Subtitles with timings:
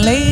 [0.00, 0.29] aleluia,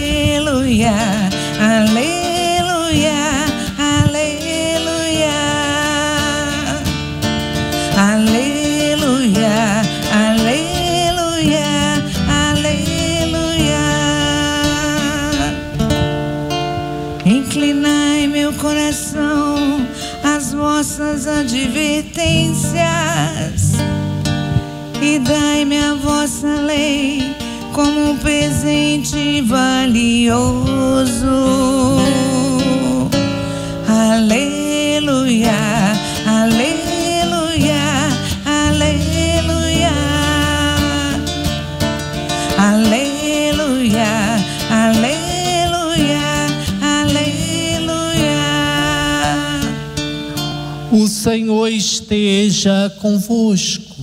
[27.79, 30.66] como um presente valioso.
[33.86, 35.52] Aleluia,
[36.27, 37.78] aleluia,
[38.45, 39.92] aleluia,
[42.59, 44.10] aleluia,
[44.69, 46.20] aleluia,
[46.83, 47.30] aleluia.
[50.91, 53.95] O Senhor esteja convosco.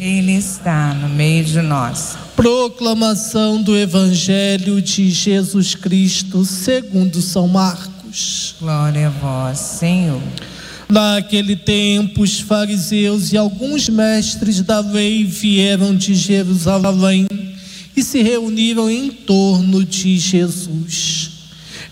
[0.00, 2.29] Ele está no meio de nós.
[2.40, 8.54] Proclamação do Evangelho de Jesus Cristo segundo São Marcos.
[8.58, 10.22] Glória a vós, Senhor.
[10.88, 17.26] Naquele tempo, os fariseus e alguns mestres da lei vieram de Jerusalém
[17.94, 21.32] e se reuniram em torno de Jesus.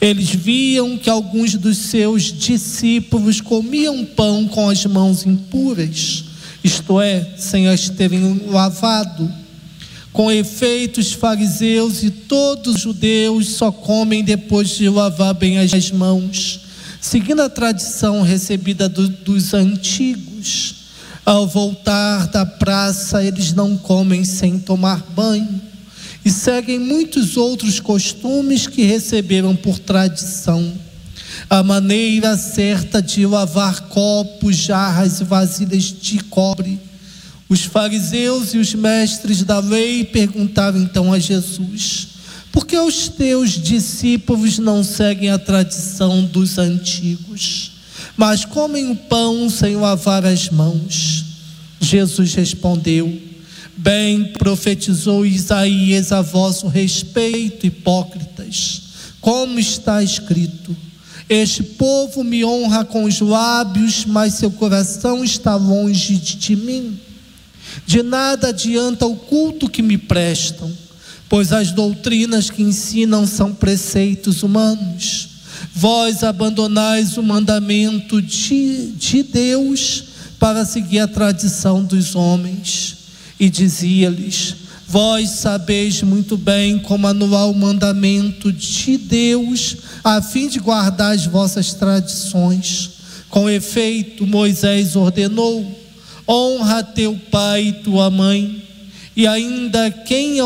[0.01, 6.25] Eles viam que alguns dos seus discípulos comiam pão com as mãos impuras,
[6.65, 9.31] isto é, sem as terem lavado.
[10.19, 15.93] Com efeito, os fariseus e todos os judeus só comem depois de lavar bem as
[15.93, 16.63] mãos,
[17.01, 20.75] seguindo a tradição recebida do, dos antigos.
[21.25, 25.63] Ao voltar da praça, eles não comem sem tomar banho
[26.25, 30.73] e seguem muitos outros costumes que receberam por tradição.
[31.49, 36.88] A maneira certa de lavar copos, jarras e vasilhas de cobre
[37.49, 42.09] os fariseus e os mestres da lei perguntaram então a Jesus:
[42.53, 47.73] Por que os teus discípulos não seguem a tradição dos antigos,
[48.17, 51.25] mas comem o pão sem lavar as mãos?
[51.81, 53.19] Jesus respondeu:
[53.75, 58.83] Bem profetizou Isaías a vosso respeito, hipócritas,
[59.23, 60.77] como está escrito:
[61.31, 67.08] Este povo me honra com os lábios, mas seu coração está longe de mim.
[67.87, 70.71] De nada adianta o culto que me prestam,
[71.29, 75.29] pois as doutrinas que ensinam são preceitos humanos.
[75.75, 80.05] Vós abandonais o mandamento de, de Deus
[80.39, 82.97] para seguir a tradição dos homens.
[83.39, 84.57] E dizia-lhes:
[84.87, 91.27] Vós sabeis muito bem como anular o mandamento de Deus, a fim de guardar as
[91.27, 92.91] vossas tradições.
[93.29, 95.79] Com efeito, Moisés ordenou
[96.29, 98.63] honra teu pai e tua mãe,
[99.17, 100.37] e ainda quem,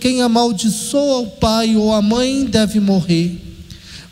[0.00, 3.40] quem amaldiçoa o pai ou a mãe deve morrer.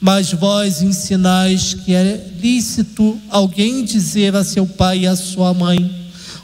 [0.01, 5.91] Mas vós ensinais que é lícito alguém dizer a seu pai e a sua mãe: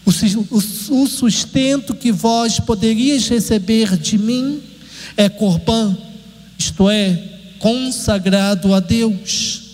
[0.06, 4.62] o sustento que vós poderias receber de mim
[5.16, 5.96] é corbã,
[6.56, 7.20] isto é,
[7.58, 9.67] consagrado a Deus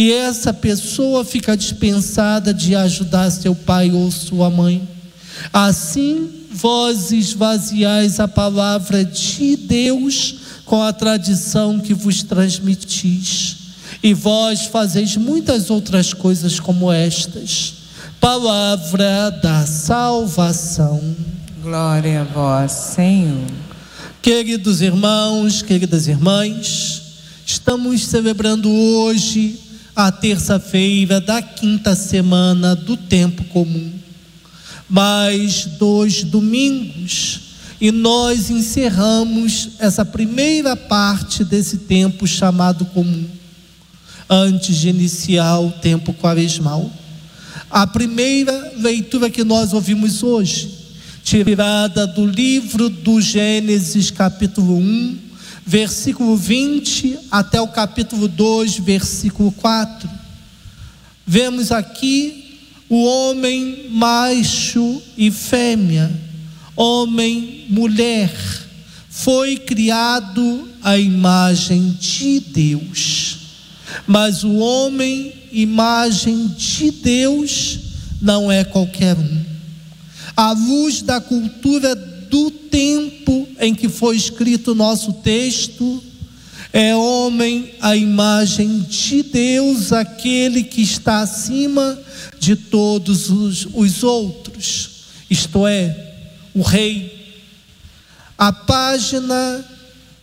[0.00, 4.88] e essa pessoa fica dispensada de ajudar seu pai ou sua mãe.
[5.52, 13.58] Assim, vós esvaziais a palavra de Deus com a tradição que vos transmitis.
[14.02, 17.74] E vós fazeis muitas outras coisas como estas.
[18.18, 21.14] Palavra da salvação.
[21.62, 23.44] Glória a vós, Senhor.
[24.22, 27.02] Queridos irmãos, queridas irmãs,
[27.44, 33.92] estamos celebrando hoje a terça-feira da quinta semana do tempo comum.
[34.88, 37.40] Mais dois domingos
[37.80, 43.24] e nós encerramos essa primeira parte desse tempo chamado comum,
[44.28, 46.90] antes de iniciar o tempo quaresmal.
[47.70, 50.78] A primeira leitura que nós ouvimos hoje,
[51.24, 55.29] tirada do livro do Gênesis, capítulo 1,
[55.64, 60.08] versículo 20 até o capítulo 2, versículo 4.
[61.26, 62.58] Vemos aqui
[62.88, 66.10] o homem macho e fêmea,
[66.74, 68.32] homem, mulher,
[69.08, 73.38] foi criado à imagem de Deus.
[74.06, 77.78] Mas o homem, imagem de Deus,
[78.20, 79.44] não é qualquer um.
[80.36, 81.94] À luz da cultura
[82.30, 86.00] do tempo em que foi escrito o nosso texto,
[86.72, 91.98] é homem a imagem de Deus, aquele que está acima
[92.38, 94.90] de todos os, os outros,
[95.28, 96.14] isto é,
[96.54, 97.18] o Rei.
[98.38, 99.64] A página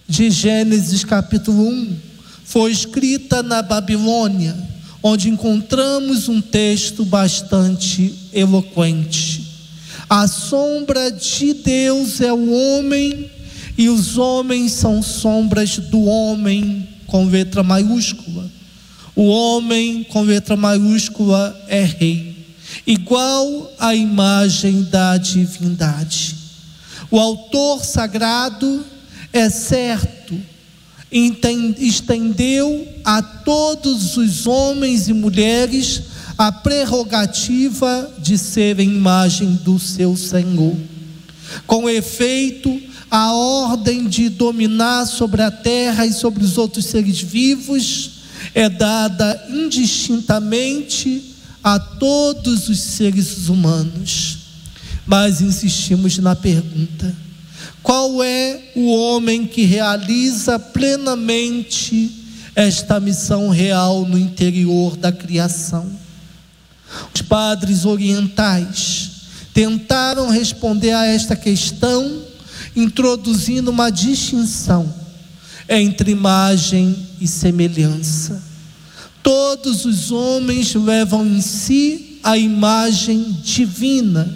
[0.08, 1.98] de Gênesis capítulo 1
[2.46, 4.56] foi escrita na Babilônia,
[5.04, 9.47] onde encontramos um texto bastante eloquente.
[10.10, 13.30] A sombra de Deus é o homem,
[13.78, 18.50] e os homens são sombras do homem, com letra maiúscula.
[19.14, 22.36] O homem, com letra maiúscula, é rei,
[22.86, 26.36] igual à imagem da divindade.
[27.12, 28.86] O autor sagrado
[29.34, 30.40] é certo,
[31.12, 36.02] estendeu a todos os homens e mulheres
[36.38, 40.76] a prerrogativa de serem imagem do seu Senhor.
[41.66, 42.80] Com efeito,
[43.10, 48.12] a ordem de dominar sobre a terra e sobre os outros seres vivos
[48.54, 54.38] é dada indistintamente a todos os seres humanos.
[55.06, 57.16] Mas insistimos na pergunta:
[57.82, 62.12] qual é o homem que realiza plenamente
[62.54, 66.07] esta missão real no interior da criação?
[67.14, 69.12] Os padres orientais
[69.54, 72.22] tentaram responder a esta questão
[72.76, 74.94] introduzindo uma distinção
[75.68, 78.42] entre imagem e semelhança.
[79.24, 84.32] Todos os homens levam em si a imagem divina,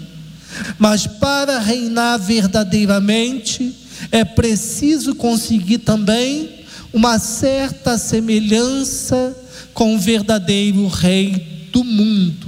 [0.78, 3.74] mas para reinar verdadeiramente
[4.10, 6.50] é preciso conseguir também
[6.92, 9.34] uma certa semelhança
[9.72, 12.46] com o verdadeiro Rei do mundo,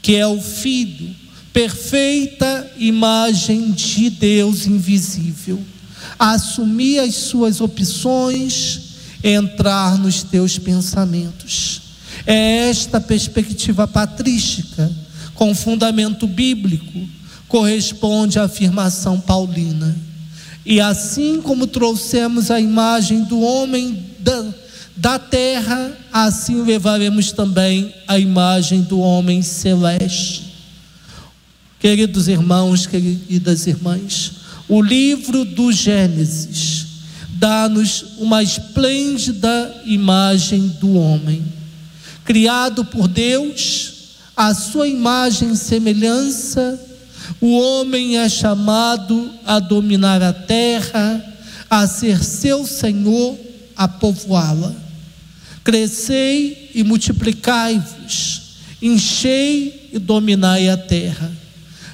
[0.00, 1.14] que é o Filho,
[1.52, 5.62] perfeita imagem de Deus invisível.
[6.18, 8.80] Assumir as suas opções,
[9.22, 11.82] entrar nos teus pensamentos.
[12.26, 14.90] É esta perspectiva patrística,
[15.34, 17.08] com fundamento bíblico,
[17.48, 19.94] corresponde à afirmação paulina.
[20.64, 24.46] E assim como trouxemos a imagem do homem da,
[24.96, 30.52] da terra, assim levaremos também a imagem do homem celeste.
[31.80, 34.32] Queridos irmãos, queridas irmãs,
[34.68, 36.86] o livro do Gênesis
[37.30, 41.42] dá-nos uma esplêndida imagem do homem,
[42.24, 43.94] criado por Deus,
[44.36, 46.80] a sua imagem e semelhança,
[47.40, 51.24] o homem é chamado a dominar a terra,
[51.68, 53.36] a ser seu senhor,
[53.76, 54.81] a povoá-la.
[55.64, 58.42] Crescei e multiplicai-vos,
[58.80, 61.30] enchei e dominai a terra.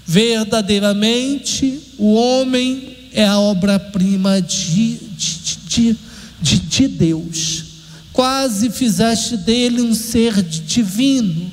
[0.07, 5.97] Verdadeiramente, o homem é a obra-prima de, de,
[6.41, 7.65] de, de, Deus.
[8.13, 11.53] Quase fizeste dele um ser divino,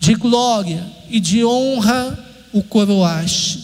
[0.00, 2.18] de glória e de honra
[2.52, 3.60] o coroaste.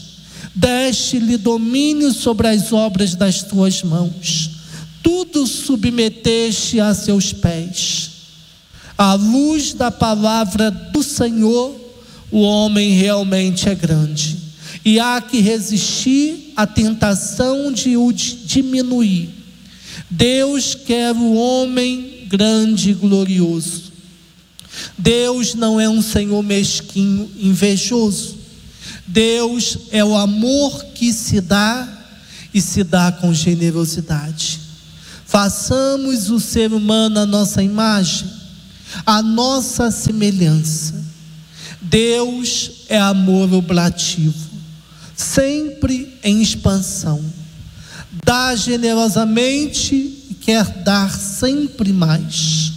[0.54, 4.57] Deste-lhe domínio sobre as obras das tuas mãos.
[5.02, 8.10] Tudo submeteste a seus pés.
[8.96, 11.74] À luz da palavra do Senhor,
[12.30, 14.36] o homem realmente é grande.
[14.84, 19.30] E há que resistir à tentação de o diminuir.
[20.10, 23.92] Deus quer o homem grande e glorioso.
[24.96, 28.36] Deus não é um Senhor mesquinho, invejoso.
[29.06, 31.88] Deus é o amor que se dá
[32.52, 34.67] e se dá com generosidade.
[35.40, 38.28] Façamos o ser humano a nossa imagem,
[39.06, 41.00] a nossa semelhança
[41.80, 44.34] Deus é amor oblativo,
[45.14, 47.24] sempre em expansão.
[48.24, 49.94] Dá generosamente
[50.28, 52.72] e quer dar sempre mais.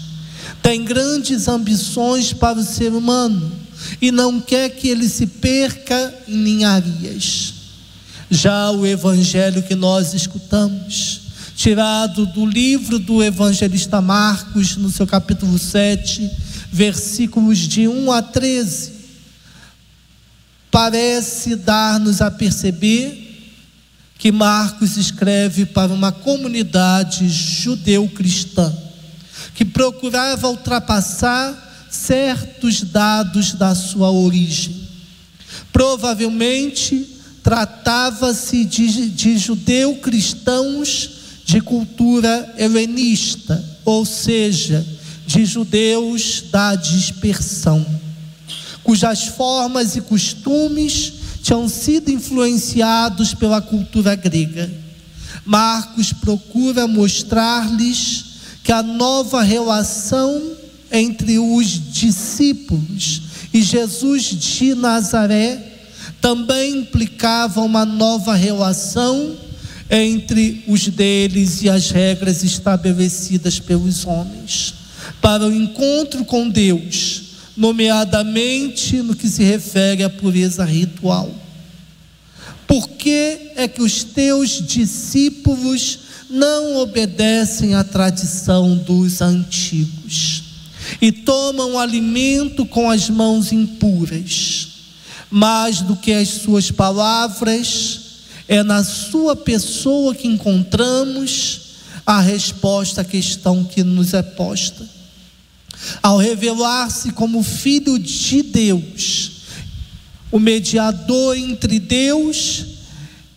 [0.62, 3.52] Tem grandes ambições para o ser humano
[4.00, 7.56] e não quer que ele se perca em ninharias.
[8.30, 11.21] Já o evangelho que nós escutamos,
[11.62, 16.28] tirado do livro do evangelista Marcos, no seu capítulo 7,
[16.72, 18.94] versículos de 1 a 13,
[20.72, 23.54] parece dar-nos a perceber
[24.18, 28.76] que Marcos escreve para uma comunidade judeu-cristã
[29.54, 34.90] que procurava ultrapassar certos dados da sua origem.
[35.72, 37.08] Provavelmente
[37.44, 41.21] tratava-se de, de judeu-cristãos
[41.52, 44.88] de cultura helenista, ou seja,
[45.28, 47.86] de judeus da dispersão,
[48.82, 51.12] cujas formas e costumes
[51.44, 54.72] tinham sido influenciados pela cultura grega.
[55.44, 58.24] Marcos procura mostrar-lhes
[58.64, 60.54] que a nova relação
[60.90, 65.62] entre os discípulos e Jesus de Nazaré
[66.22, 69.36] também implicava uma nova relação
[69.92, 74.74] entre os deles e as regras estabelecidas pelos homens,
[75.20, 77.24] para o encontro com Deus,
[77.58, 81.30] nomeadamente no que se refere à pureza ritual.
[82.66, 90.44] Por que é que os teus discípulos não obedecem à tradição dos antigos
[91.02, 94.70] e tomam alimento com as mãos impuras?
[95.30, 98.01] Mais do que as suas palavras,
[98.52, 101.62] é na sua pessoa que encontramos
[102.06, 104.86] a resposta à questão que nos é posta.
[106.04, 109.32] Ao revelar-se como Filho de Deus,
[110.30, 112.66] o mediador entre Deus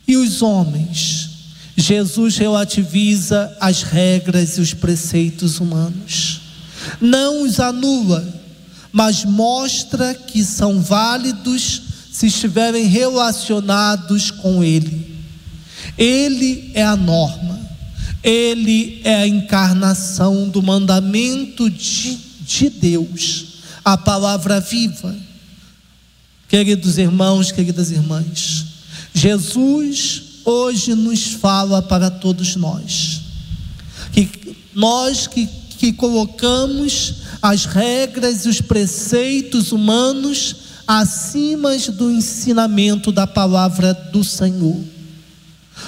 [0.05, 1.31] e os homens,
[1.77, 6.41] Jesus relativiza as regras e os preceitos humanos.
[7.01, 8.43] Não os anula,
[8.91, 11.84] mas mostra que são válidos
[12.15, 15.19] se estiverem relacionados com Ele.
[15.99, 17.59] Ele é a norma,
[18.23, 22.17] Ele é a encarnação do mandamento de,
[22.47, 23.47] de Deus,
[23.85, 25.13] a palavra viva.
[26.49, 28.65] Queridos irmãos, queridas irmãs,
[29.13, 33.23] Jesus hoje nos fala para todos nós,
[34.13, 43.27] que nós que, que colocamos as regras e os preceitos humanos acima do ensinamento da
[43.27, 44.81] palavra do Senhor.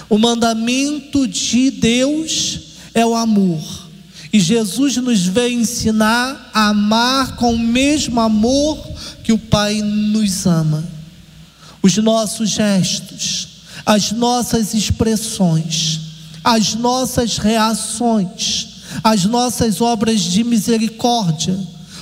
[0.08, 2.60] O mandamento de Deus
[2.94, 3.86] é o amor.
[4.32, 8.78] E Jesus nos vem ensinar a amar com o mesmo amor
[9.22, 10.84] que o Pai nos ama.
[11.82, 13.48] Os nossos gestos,
[13.84, 16.00] as nossas expressões,
[16.42, 18.68] as nossas reações,
[19.02, 21.58] as nossas obras de misericórdia,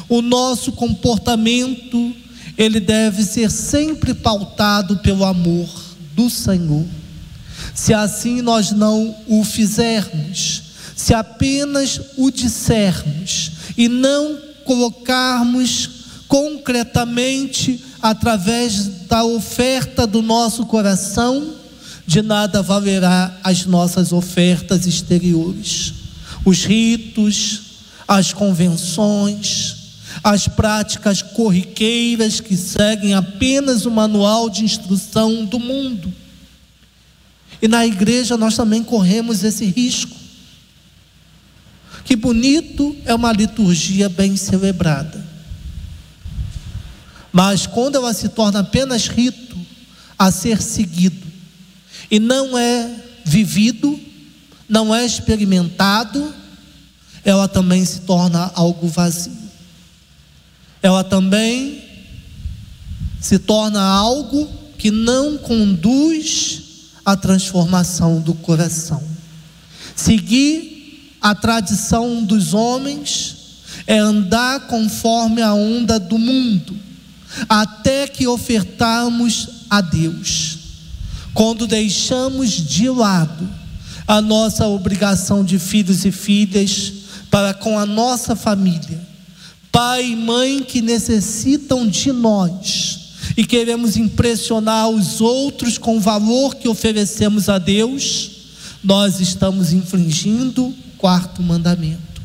[0.09, 2.15] o nosso comportamento
[2.57, 5.69] ele deve ser sempre pautado pelo amor
[6.15, 6.85] do Senhor.
[7.75, 10.63] Se assim nós não o fizermos,
[10.95, 15.91] se apenas o dissermos e não colocarmos
[16.29, 21.55] concretamente através da oferta do nosso coração,
[22.07, 25.95] de nada valerá as nossas ofertas exteriores,
[26.45, 27.63] os ritos,
[28.07, 29.84] as convenções,
[30.25, 36.11] as práticas corriqueiras que seguem apenas o manual de instrução do mundo.
[37.61, 40.17] E na igreja nós também corremos esse risco.
[42.07, 45.23] Que bonito é uma liturgia bem celebrada.
[47.31, 49.59] Mas quando ela se torna apenas rito
[50.19, 51.27] a ser seguido
[52.11, 52.91] e não é
[53.27, 54.01] vivido,
[54.67, 56.35] não é experimentado,
[57.23, 59.44] ela também se torna algo vazio
[60.85, 61.83] ela também
[63.19, 66.61] se torna algo que não conduz
[67.03, 69.03] à transformação do coração.
[69.97, 73.37] Seguir a tradição dos homens
[73.87, 76.77] é andar conforme a onda do mundo,
[77.49, 80.59] até que ofertamos a Deus.
[81.33, 83.49] Quando deixamos de lado
[84.07, 86.93] a nossa obrigação de filhos e filhas
[87.31, 89.14] para com a nossa família,
[89.75, 93.01] pai e mãe que necessitam de nós
[93.37, 98.31] e queremos impressionar os outros com o valor que oferecemos a Deus,
[98.85, 102.23] nós estamos infringindo o quarto mandamento,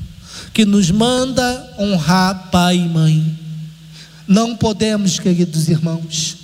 [0.53, 3.39] que nos manda honrar pai e mãe.
[4.27, 6.38] Não podemos, queridos irmãos,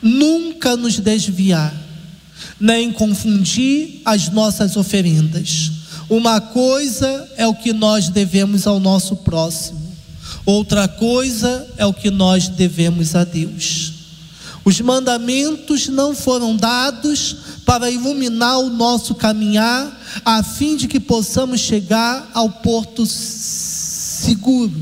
[0.00, 1.74] nunca nos desviar,
[2.58, 5.70] nem confundir as nossas oferendas.
[6.08, 9.87] Uma coisa é o que nós devemos ao nosso próximo,
[10.48, 13.92] Outra coisa é o que nós devemos a Deus.
[14.64, 17.36] Os mandamentos não foram dados
[17.66, 24.72] para iluminar o nosso caminhar, a fim de que possamos chegar ao porto seguro.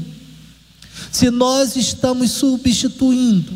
[1.11, 3.53] Se nós estamos substituindo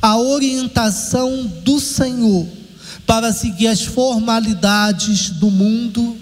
[0.00, 2.48] a orientação do Senhor
[3.06, 6.16] para seguir as formalidades do mundo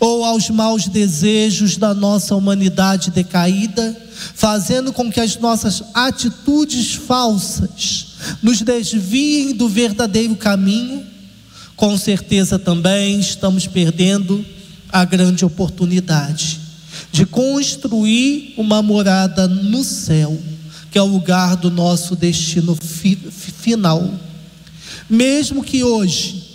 [0.00, 3.96] ou aos maus desejos da nossa humanidade decaída,
[4.34, 8.06] fazendo com que as nossas atitudes falsas
[8.42, 11.04] nos desviem do verdadeiro caminho,
[11.76, 14.44] com certeza também estamos perdendo
[14.90, 16.60] a grande oportunidade
[17.12, 20.36] de construir uma morada no céu,
[20.90, 24.12] que é o lugar do nosso destino fi final.
[25.08, 26.47] Mesmo que hoje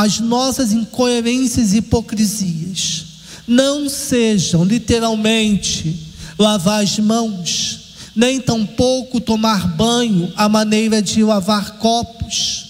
[0.00, 3.04] as nossas incoerências e hipocrisias
[3.48, 5.96] não sejam literalmente
[6.38, 7.80] lavar as mãos,
[8.14, 12.66] nem tampouco tomar banho à maneira de lavar copos.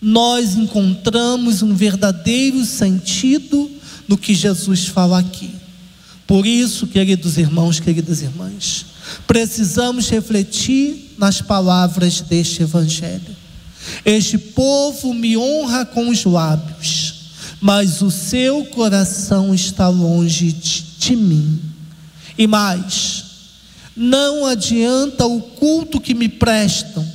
[0.00, 3.70] nós encontramos um verdadeiro sentido
[4.08, 5.50] no que Jesus fala aqui.
[6.26, 8.86] Por isso, queridos irmãos, queridas irmãs,
[9.26, 13.41] precisamos refletir nas palavras deste Evangelho.
[14.04, 17.14] Este povo me honra com os lábios,
[17.60, 21.60] mas o seu coração está longe de, de mim.
[22.36, 23.24] E mais,
[23.96, 27.06] não adianta o culto que me prestam,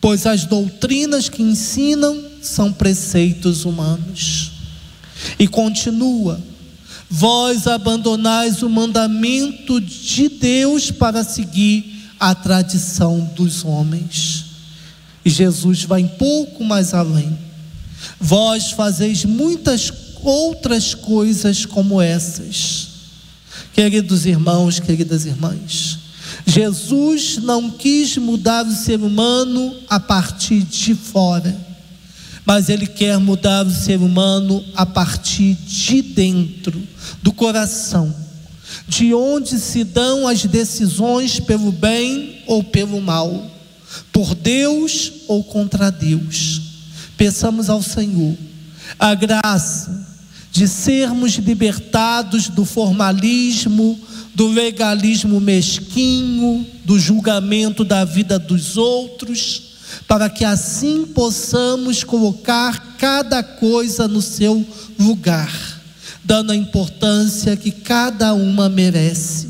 [0.00, 4.52] pois as doutrinas que ensinam são preceitos humanos.
[5.38, 6.40] E continua:
[7.08, 14.39] vós abandonais o mandamento de Deus para seguir a tradição dos homens.
[15.24, 17.36] E Jesus vai um pouco mais além.
[18.18, 22.88] Vós fazeis muitas outras coisas como essas.
[23.72, 25.98] Queridos irmãos, queridas irmãs,
[26.46, 31.56] Jesus não quis mudar o ser humano a partir de fora,
[32.44, 36.82] mas ele quer mudar o ser humano a partir de dentro,
[37.22, 38.14] do coração,
[38.88, 43.59] de onde se dão as decisões pelo bem ou pelo mal
[44.12, 46.60] por Deus ou contra Deus.
[47.16, 48.36] Peçamos ao Senhor
[48.98, 50.08] a graça
[50.50, 53.98] de sermos libertados do formalismo,
[54.34, 59.62] do legalismo mesquinho, do julgamento da vida dos outros,
[60.08, 64.66] para que assim possamos colocar cada coisa no seu
[64.98, 65.80] lugar,
[66.24, 69.49] dando a importância que cada uma merece.